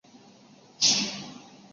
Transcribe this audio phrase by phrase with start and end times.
[0.79, 1.27] 朱一龙